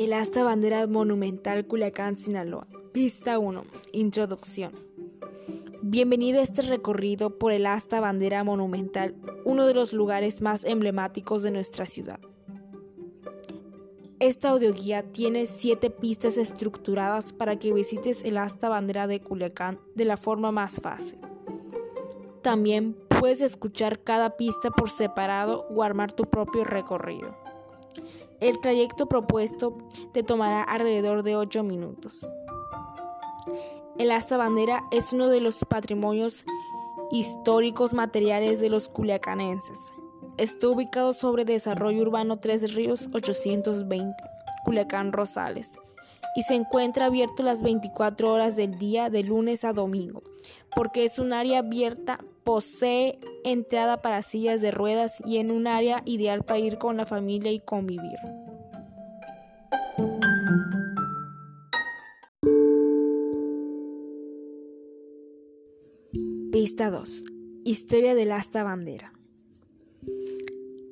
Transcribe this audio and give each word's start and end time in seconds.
El 0.00 0.14
asta 0.14 0.42
bandera 0.42 0.86
monumental 0.86 1.66
Culiacán, 1.66 2.16
Sinaloa. 2.16 2.66
Pista 2.90 3.38
1. 3.38 3.64
Introducción. 3.92 4.72
Bienvenido 5.82 6.40
a 6.40 6.42
este 6.42 6.62
recorrido 6.62 7.38
por 7.38 7.52
el 7.52 7.66
asta 7.66 8.00
bandera 8.00 8.42
monumental, 8.42 9.14
uno 9.44 9.66
de 9.66 9.74
los 9.74 9.92
lugares 9.92 10.40
más 10.40 10.64
emblemáticos 10.64 11.42
de 11.42 11.50
nuestra 11.50 11.84
ciudad. 11.84 12.18
Esta 14.20 14.48
audioguía 14.48 15.02
tiene 15.02 15.44
siete 15.44 15.90
pistas 15.90 16.38
estructuradas 16.38 17.34
para 17.34 17.58
que 17.58 17.74
visites 17.74 18.24
el 18.24 18.38
asta 18.38 18.70
bandera 18.70 19.06
de 19.06 19.20
Culiacán 19.20 19.80
de 19.94 20.06
la 20.06 20.16
forma 20.16 20.50
más 20.50 20.80
fácil. 20.80 21.18
También 22.40 22.96
puedes 23.20 23.42
escuchar 23.42 24.02
cada 24.02 24.38
pista 24.38 24.70
por 24.70 24.88
separado 24.88 25.66
o 25.68 25.82
armar 25.82 26.10
tu 26.10 26.24
propio 26.24 26.64
recorrido. 26.64 27.49
El 28.40 28.60
trayecto 28.60 29.06
propuesto 29.06 29.76
te 30.12 30.22
tomará 30.22 30.62
alrededor 30.62 31.22
de 31.22 31.36
8 31.36 31.62
minutos. 31.62 32.26
El 33.98 34.12
asta 34.12 34.36
bandera 34.36 34.82
es 34.90 35.12
uno 35.12 35.28
de 35.28 35.40
los 35.40 35.58
patrimonios 35.68 36.44
históricos 37.10 37.92
materiales 37.92 38.60
de 38.60 38.70
los 38.70 38.88
culiacanenses. 38.88 39.78
Está 40.38 40.68
ubicado 40.68 41.12
sobre 41.12 41.44
Desarrollo 41.44 42.02
Urbano 42.02 42.38
Tres 42.38 42.74
Ríos 42.74 43.08
820, 43.12 44.14
Culiacán 44.64 45.12
Rosales, 45.12 45.70
y 46.36 46.42
se 46.42 46.54
encuentra 46.54 47.06
abierto 47.06 47.42
las 47.42 47.62
24 47.62 48.32
horas 48.32 48.56
del 48.56 48.78
día 48.78 49.10
de 49.10 49.22
lunes 49.22 49.64
a 49.64 49.72
domingo, 49.72 50.22
porque 50.74 51.04
es 51.04 51.18
un 51.18 51.32
área 51.32 51.60
abierta, 51.60 52.18
posee 52.44 53.18
entrada 53.44 54.02
para 54.02 54.22
sillas 54.22 54.60
de 54.60 54.70
ruedas 54.70 55.16
y 55.24 55.38
en 55.38 55.50
un 55.50 55.66
área 55.66 56.02
ideal 56.04 56.44
para 56.44 56.58
ir 56.58 56.78
con 56.78 56.96
la 56.96 57.06
familia 57.06 57.52
y 57.52 57.60
convivir. 57.60 58.18
Pista 66.52 66.90
2. 66.90 67.24
Historia 67.64 68.14
del 68.14 68.32
asta 68.32 68.62
bandera. 68.62 69.12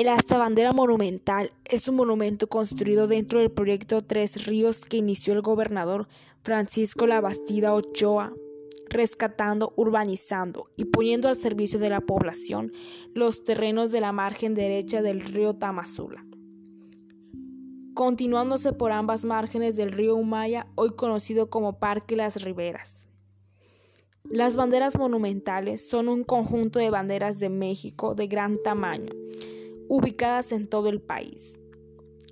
El 0.00 0.08
asta 0.08 0.38
bandera 0.38 0.72
monumental 0.72 1.52
es 1.66 1.86
un 1.86 1.96
monumento 1.96 2.46
construido 2.46 3.06
dentro 3.06 3.38
del 3.38 3.50
proyecto 3.50 4.02
Tres 4.02 4.46
Ríos 4.46 4.80
que 4.80 4.96
inició 4.96 5.34
el 5.34 5.42
gobernador 5.42 6.08
Francisco 6.42 7.06
Labastida 7.06 7.74
Ochoa, 7.74 8.32
rescatando, 8.88 9.74
urbanizando 9.76 10.70
y 10.74 10.86
poniendo 10.86 11.28
al 11.28 11.36
servicio 11.36 11.78
de 11.78 11.90
la 11.90 12.00
población 12.00 12.72
los 13.12 13.44
terrenos 13.44 13.92
de 13.92 14.00
la 14.00 14.10
margen 14.12 14.54
derecha 14.54 15.02
del 15.02 15.20
río 15.20 15.52
Tamazula, 15.56 16.24
continuándose 17.92 18.72
por 18.72 18.92
ambas 18.92 19.26
márgenes 19.26 19.76
del 19.76 19.92
río 19.92 20.16
Humaya, 20.16 20.66
hoy 20.76 20.92
conocido 20.92 21.50
como 21.50 21.78
Parque 21.78 22.16
Las 22.16 22.42
Riberas. 22.42 23.06
Las 24.24 24.56
banderas 24.56 24.96
monumentales 24.98 25.86
son 25.86 26.08
un 26.08 26.24
conjunto 26.24 26.78
de 26.78 26.88
banderas 26.88 27.38
de 27.38 27.50
México 27.50 28.14
de 28.14 28.28
gran 28.28 28.62
tamaño, 28.62 29.12
ubicadas 29.90 30.52
en 30.52 30.68
todo 30.68 30.88
el 30.88 31.00
país. 31.00 31.42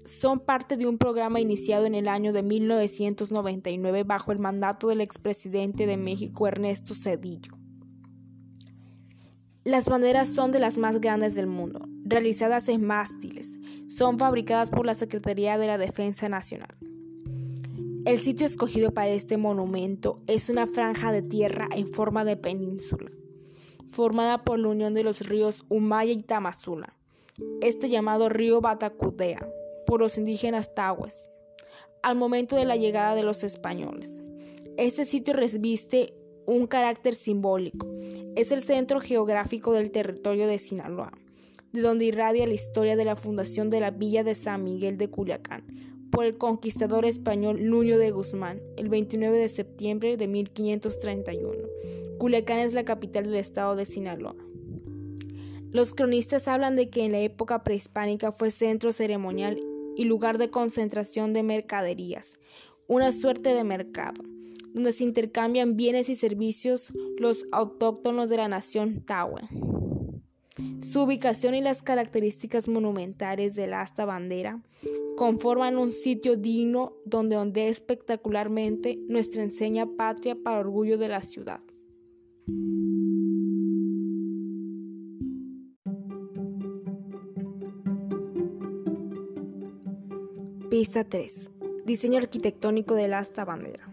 Son 0.05 0.39
parte 0.39 0.77
de 0.77 0.87
un 0.87 0.97
programa 0.97 1.41
iniciado 1.41 1.87
en 1.87 1.97
el 1.97 2.07
año 2.07 2.33
de 2.33 2.45
1999 2.45 4.05
bajo 4.05 4.31
el 4.31 4.39
mandato 4.39 4.87
del 4.87 5.01
expresidente 5.01 5.85
de 5.85 5.97
México 5.97 6.47
Ernesto 6.47 6.95
Cedillo. 6.95 7.59
Las 9.65 9.89
banderas 9.89 10.29
son 10.29 10.53
de 10.53 10.61
las 10.61 10.79
más 10.79 11.01
grandes 11.01 11.35
del 11.35 11.49
mundo, 11.49 11.81
realizadas 12.05 12.69
en 12.69 12.87
mástiles. 12.87 13.51
Son 13.89 14.21
fabricadas 14.21 14.71
por 14.71 14.87
la 14.87 14.95
Secretaría 14.95 15.59
de 15.59 15.67
la 15.67 15.79
Defensa 15.79 16.29
Nacional. 16.29 16.77
El 18.05 18.21
sitio 18.21 18.47
escogido 18.47 18.95
para 18.95 19.09
este 19.09 19.37
monumento 19.37 20.23
es 20.29 20.49
una 20.49 20.69
franja 20.69 21.11
de 21.11 21.23
tierra 21.23 21.67
en 21.75 21.89
forma 21.89 22.25
de 22.25 22.37
península, 22.37 23.11
formada 23.91 24.45
por 24.45 24.61
la 24.61 24.69
unión 24.69 24.95
de 24.95 25.03
los 25.03 25.29
ríos 25.29 25.67
Humaya 25.69 26.13
y 26.13 26.23
Tamazula 26.23 26.98
este 27.61 27.89
llamado 27.89 28.29
río 28.29 28.61
Batacudea, 28.61 29.49
por 29.87 30.01
los 30.01 30.19
indígenas 30.19 30.75
tahues, 30.75 31.31
al 32.03 32.17
momento 32.17 32.57
de 32.57 32.65
la 32.65 32.77
llegada 32.77 33.15
de 33.15 33.23
los 33.23 33.45
españoles. 33.45 34.21
Este 34.77 35.05
sitio 35.05 35.35
reviste 35.35 36.15
un 36.47 36.67
carácter 36.67 37.15
simbólico. 37.15 37.87
Es 38.37 38.53
el 38.53 38.63
centro 38.63 39.01
geográfico 39.01 39.73
del 39.73 39.91
territorio 39.91 40.47
de 40.47 40.59
Sinaloa, 40.59 41.13
de 41.73 41.81
donde 41.81 42.07
irradia 42.07 42.47
la 42.47 42.55
historia 42.55 42.97
de 42.97 43.05
la 43.05 43.17
fundación 43.17 43.71
de 43.71 43.81
la 43.81 43.91
villa 43.91 44.25
de 44.25 44.35
San 44.35 44.65
Miguel 44.65 44.97
de 44.97 45.11
Culiacán 45.11 45.65
por 46.11 46.25
el 46.25 46.39
conquistador 46.39 47.05
español 47.05 47.69
Nuño 47.69 47.99
de 47.99 48.11
Guzmán 48.11 48.61
el 48.77 48.89
29 48.89 49.39
de 49.39 49.49
septiembre 49.49 50.17
de 50.17 50.27
1531. 50.27 51.53
Culiacán 52.19 52.61
es 52.61 52.73
la 52.73 52.85
capital 52.85 53.25
del 53.25 53.37
estado 53.37 53.77
de 53.77 53.85
Sinaloa. 53.85 54.35
Los 55.71 55.93
cronistas 55.93 56.49
hablan 56.49 56.77
de 56.77 56.89
que 56.89 57.05
en 57.05 57.13
la 57.13 57.21
época 57.21 57.63
prehispánica 57.63 58.33
fue 58.33 58.51
centro 58.51 58.91
ceremonial 58.91 59.61
y 59.97 60.05
lugar 60.05 60.39
de 60.39 60.51
concentración 60.51 61.33
de 61.33 61.43
mercaderías, 61.43 62.39
una 62.87 63.13
suerte 63.13 63.53
de 63.53 63.65
mercado, 63.65 64.23
donde 64.73 64.93
se 64.93 65.05
intercambian 65.05 65.77
bienes 65.77 66.09
y 66.09 66.15
servicios 66.15 66.93
los 67.19 67.47
autóctonos 67.53 68.31
de 68.31 68.39
la 68.39 68.49
nación 68.49 69.03
Tawe. 69.05 69.43
Su 70.81 71.03
ubicación 71.03 71.55
y 71.55 71.61
las 71.61 71.83
características 71.83 72.67
monumentales 72.67 73.55
del 73.55 73.75
asta 73.75 74.05
bandera 74.05 74.63
conforman 75.17 75.77
un 75.77 75.91
sitio 75.91 76.37
digno 76.37 76.95
donde 77.05 77.37
ondea 77.37 77.69
espectacularmente 77.69 78.99
nuestra 79.09 79.43
enseña 79.43 79.87
patria 79.87 80.35
para 80.35 80.61
orgullo 80.61 80.97
de 80.97 81.09
la 81.09 81.23
ciudad. 81.23 81.61
Pista 90.71 91.03
3. 91.03 91.49
Diseño 91.87 92.19
arquitectónico 92.19 92.95
del 92.95 93.15
asta 93.15 93.47
bandera. 93.47 93.89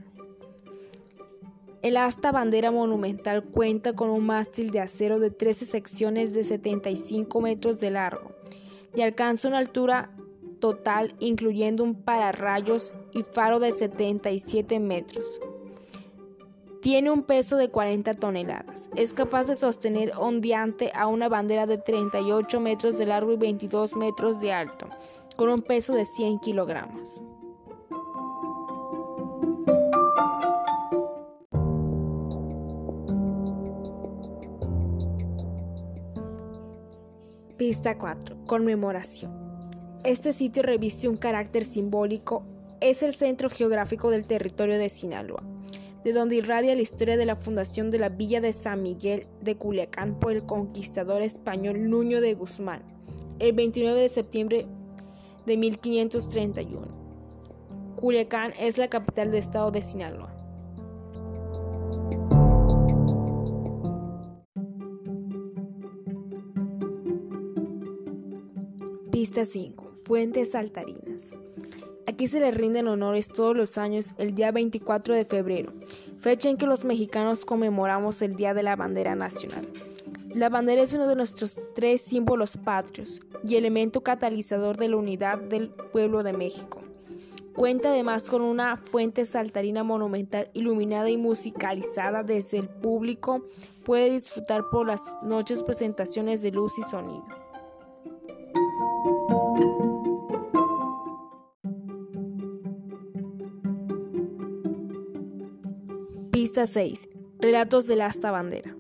El 1.82 1.96
asta 1.96 2.34
bandera 2.34 2.70
monumental 2.70 3.46
cuenta 3.46 3.94
con 3.94 4.10
un 4.10 4.26
mástil 4.26 4.72
de 4.72 4.82
acero 4.82 5.20
de 5.20 5.32
13 5.32 5.68
secciones 5.68 6.34
de 6.34 6.44
75 6.44 7.40
metros 7.40 7.80
de 7.80 7.92
largo 7.92 8.32
y 8.94 9.04
alcanza 9.04 9.48
una 9.48 9.60
altura 9.60 10.12
total 10.60 11.16
incluyendo 11.20 11.82
un 11.82 11.96
pararrayos 11.96 12.94
y 13.14 13.24
faro 13.24 13.60
de 13.60 13.72
77 13.72 14.78
metros. 14.82 15.40
Tiene 16.82 17.10
un 17.10 17.24
peso 17.24 17.56
de 17.56 17.70
40 17.70 18.16
toneladas. 18.16 18.90
Es 18.98 19.14
capaz 19.14 19.46
de 19.46 19.56
sostener 19.56 20.12
ondeante 20.18 20.92
a 20.94 21.08
una 21.08 21.30
bandera 21.30 21.68
de 21.68 21.78
38 21.78 22.60
metros 22.60 22.98
de 22.98 23.06
largo 23.06 23.32
y 23.32 23.38
22 23.38 23.96
metros 23.96 24.42
de 24.42 24.52
alto 24.52 24.90
con 25.36 25.50
un 25.50 25.62
peso 25.62 25.94
de 25.94 26.06
100 26.06 26.40
kilogramos. 26.40 27.22
Pista 37.58 37.98
4. 37.98 38.46
Conmemoración. 38.46 39.34
Este 40.04 40.34
sitio 40.34 40.62
reviste 40.62 41.08
un 41.08 41.18
carácter 41.18 41.64
simbólico. 41.64 42.44
Es 42.82 43.02
el 43.02 43.16
centro 43.16 43.50
geográfico 43.50 44.12
del 44.12 44.28
territorio 44.28 44.78
de 44.78 44.90
Sinaloa, 44.90 45.44
de 46.04 46.14
donde 46.14 46.36
irradia 46.36 46.76
la 46.76 46.82
historia 46.82 47.18
de 47.18 47.26
la 47.26 47.36
fundación 47.36 47.92
de 47.92 48.00
la 48.00 48.10
villa 48.10 48.42
de 48.42 48.54
San 48.54 48.84
Miguel 48.84 49.26
de 49.42 49.56
Culiacán 49.56 50.20
por 50.20 50.34
el 50.34 50.46
conquistador 50.46 51.22
español 51.22 51.90
Nuño 51.90 52.22
de 52.22 52.36
Guzmán, 52.36 52.84
el 53.40 53.54
29 53.54 54.02
de 54.02 54.10
septiembre 54.10 54.68
de 55.46 55.58
1531. 55.58 56.88
Culiacán 57.96 58.54
es 58.60 58.78
la 58.78 58.90
capital 58.90 59.32
del 59.32 59.40
estado 59.40 59.72
de 59.72 59.82
Sinaloa. 59.82 60.32
Pista 69.12 69.46
5. 69.46 70.02
Fuentes 70.06 70.52
saltarinas. 70.52 71.22
Aquí 72.08 72.28
se 72.28 72.40
le 72.40 72.52
rinden 72.52 72.88
honores 72.88 73.28
todos 73.28 73.58
los 73.58 73.78
años 73.78 74.14
el 74.18 74.36
día 74.36 74.52
24 74.52 75.16
de 75.16 75.26
febrero, 75.26 75.74
fecha 76.20 76.50
en 76.50 76.58
que 76.58 76.68
los 76.68 76.86
mexicanos 76.86 77.46
conmemoramos 77.46 78.22
el 78.22 78.36
Día 78.36 78.54
de 78.54 78.62
la 78.62 78.76
Bandera 78.76 79.16
Nacional. 79.16 79.68
La 80.36 80.50
bandera 80.50 80.82
es 80.82 80.92
uno 80.92 81.08
de 81.08 81.16
nuestros 81.16 81.58
tres 81.76 82.02
símbolos 82.02 82.58
patrios 82.58 83.22
y 83.48 83.56
elemento 83.56 84.04
catalizador 84.04 84.76
de 84.76 84.90
la 84.90 84.98
unidad 84.98 85.38
del 85.38 85.70
pueblo 85.70 86.24
de 86.24 86.34
México. 86.34 86.82
Cuenta 87.56 87.88
además 87.88 88.30
con 88.30 88.42
una 88.42 88.76
fuente 88.76 89.24
saltarina 89.24 89.86
monumental 89.86 90.52
iluminada 90.54 91.10
y 91.10 91.16
musicalizada 91.16 92.22
desde 92.22 92.58
el 92.58 92.68
público. 92.68 93.46
Puede 93.86 94.12
disfrutar 94.12 94.64
por 94.74 94.86
las 94.88 95.00
noches 95.24 95.64
presentaciones 95.64 96.42
de 96.42 96.52
luz 96.52 96.74
y 96.80 96.84
sonido. 96.84 97.24
Pista 106.30 106.66
6. 106.66 107.08
Relatos 107.40 107.88
de 107.88 107.96
la 107.96 108.08
hasta 108.08 108.32
bandera. 108.32 108.76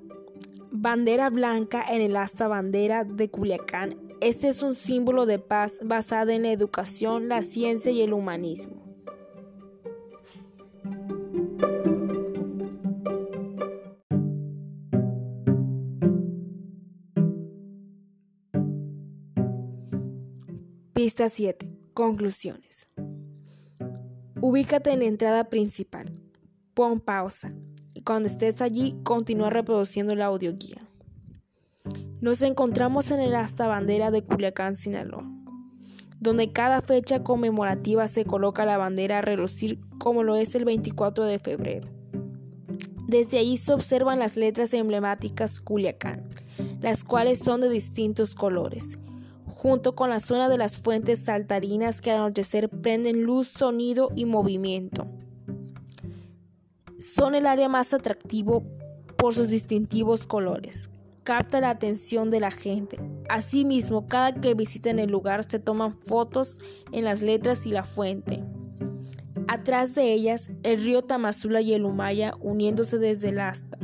Bandera 0.85 1.31
blanca 1.31 1.83
en 1.89 2.03
el 2.03 2.15
asta 2.15 2.47
bandera 2.47 3.05
de 3.05 3.31
Culiacán. 3.31 3.97
Este 4.21 4.49
es 4.49 4.61
un 4.61 4.75
símbolo 4.75 5.25
de 5.25 5.39
paz 5.39 5.79
basada 5.83 6.35
en 6.35 6.43
la 6.43 6.51
educación, 6.51 7.27
la 7.27 7.41
ciencia 7.41 7.91
y 7.91 8.03
el 8.03 8.13
humanismo. 8.13 8.83
Pista 20.93 21.29
7. 21.29 21.67
Conclusiones. 21.95 22.87
Ubícate 24.39 24.91
en 24.91 24.99
la 24.99 25.05
entrada 25.05 25.49
principal. 25.49 26.13
Pon 26.75 26.99
pausa 26.99 27.49
cuando 28.05 28.27
estés 28.27 28.61
allí 28.61 28.95
continúa 29.03 29.49
reproduciendo 29.49 30.15
la 30.15 30.25
audioguía. 30.25 30.87
Nos 32.21 32.41
encontramos 32.41 33.11
en 33.11 33.19
el 33.19 33.35
asta 33.35 33.67
bandera 33.67 34.11
de 34.11 34.23
Culiacán, 34.23 34.77
Sinaloa, 34.77 35.29
donde 36.19 36.51
cada 36.51 36.81
fecha 36.81 37.23
conmemorativa 37.23 38.07
se 38.07 38.23
coloca 38.23 38.65
la 38.65 38.77
bandera 38.77 39.19
a 39.19 39.21
relucir 39.21 39.79
como 39.97 40.23
lo 40.23 40.35
es 40.35 40.55
el 40.55 40.65
24 40.65 41.25
de 41.25 41.39
febrero. 41.39 41.87
Desde 43.07 43.39
ahí 43.39 43.57
se 43.57 43.73
observan 43.73 44.19
las 44.19 44.37
letras 44.37 44.73
emblemáticas 44.73 45.59
Culiacán, 45.59 46.27
las 46.81 47.03
cuales 47.03 47.39
son 47.39 47.61
de 47.61 47.69
distintos 47.69 48.35
colores 48.35 48.97
junto 49.65 49.95
con 49.95 50.11
la 50.11 50.19
zona 50.19 50.47
de 50.47 50.59
las 50.59 50.77
fuentes 50.77 51.23
saltarinas 51.23 51.99
que 51.99 52.11
al 52.11 52.17
anochecer 52.17 52.69
prenden 52.69 53.23
luz, 53.23 53.47
sonido 53.47 54.09
y 54.15 54.25
movimiento. 54.25 55.07
Son 56.99 57.35
el 57.35 57.45
área 57.45 57.67
más 57.67 57.93
atractivo 57.93 58.63
por 59.17 59.33
sus 59.33 59.49
distintivos 59.49 60.27
colores. 60.27 60.89
Capta 61.23 61.59
la 61.59 61.71
atención 61.71 62.29
de 62.29 62.39
la 62.39 62.51
gente. 62.51 62.99
Asimismo, 63.29 64.05
cada 64.07 64.33
que 64.33 64.53
visiten 64.53 64.99
el 64.99 65.09
lugar 65.09 65.43
se 65.43 65.59
toman 65.59 65.93
fotos 65.93 66.61
en 66.91 67.03
las 67.03 67.21
letras 67.21 67.65
y 67.65 67.71
la 67.71 67.83
fuente. 67.83 68.43
Atrás 69.47 69.95
de 69.95 70.13
ellas, 70.13 70.51
el 70.63 70.83
río 70.83 71.03
Tamazula 71.03 71.61
y 71.61 71.73
el 71.73 71.85
Humaya 71.85 72.35
uniéndose 72.39 72.97
desde 72.97 73.29
el 73.29 73.39
asta. 73.39 73.77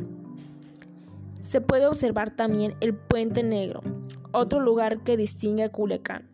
Se 1.42 1.62
puede 1.62 1.88
observar 1.88 2.36
también 2.36 2.76
el 2.80 2.96
Puente 2.96 3.44
Negro, 3.44 3.82
otro 4.32 4.60
lugar 4.60 5.04
que 5.04 5.18
distingue 5.18 5.64
a 5.64 5.70
Culiacán. 5.70 6.30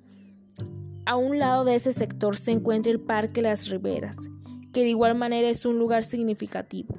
A 1.05 1.15
un 1.15 1.39
lado 1.39 1.63
de 1.63 1.75
ese 1.75 1.93
sector 1.93 2.37
se 2.37 2.51
encuentra 2.51 2.91
el 2.91 2.99
Parque 2.99 3.41
Las 3.41 3.69
Riberas, 3.69 4.17
que 4.73 4.81
de 4.81 4.89
igual 4.89 5.15
manera 5.15 5.49
es 5.49 5.65
un 5.65 5.79
lugar 5.79 6.03
significativo. 6.03 6.95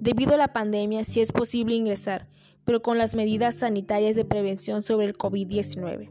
Debido 0.00 0.34
a 0.34 0.38
la 0.38 0.52
pandemia, 0.52 1.04
sí 1.04 1.20
es 1.20 1.32
posible 1.32 1.74
ingresar, 1.74 2.26
pero 2.64 2.82
con 2.82 2.98
las 2.98 3.14
medidas 3.14 3.56
sanitarias 3.56 4.16
de 4.16 4.24
prevención 4.24 4.82
sobre 4.82 5.06
el 5.06 5.16
COVID-19. 5.16 6.10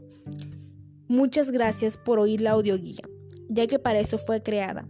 Muchas 1.08 1.50
gracias 1.50 1.96
por 1.96 2.18
oír 2.18 2.40
la 2.40 2.50
audioguía, 2.50 3.02
ya 3.48 3.66
que 3.66 3.78
para 3.78 3.98
eso 3.98 4.18
fue 4.18 4.42
creada, 4.42 4.86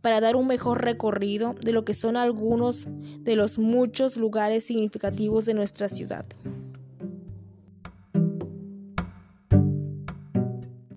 para 0.00 0.20
dar 0.20 0.36
un 0.36 0.46
mejor 0.46 0.82
recorrido 0.82 1.54
de 1.60 1.72
lo 1.72 1.84
que 1.84 1.94
son 1.94 2.16
algunos 2.16 2.88
de 3.20 3.36
los 3.36 3.58
muchos 3.58 4.16
lugares 4.16 4.64
significativos 4.64 5.46
de 5.46 5.54
nuestra 5.54 5.88
ciudad. 5.88 6.26